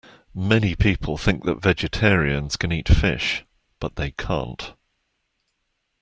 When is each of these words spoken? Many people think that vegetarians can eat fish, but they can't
Many 0.33 0.73
people 0.73 1.15
think 1.15 1.43
that 1.43 1.61
vegetarians 1.61 2.57
can 2.57 2.71
eat 2.71 2.87
fish, 2.89 3.45
but 3.79 3.97
they 3.97 4.09
can't 4.09 4.73